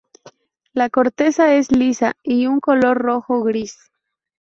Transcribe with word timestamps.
La 0.73 0.89
corteza 0.89 1.53
es 1.53 1.71
lisa 1.71 2.13
y 2.23 2.47
un 2.47 2.59
color 2.59 2.97
rojo-gris. 2.97 3.77